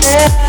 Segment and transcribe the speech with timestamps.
[0.00, 0.47] Yeah.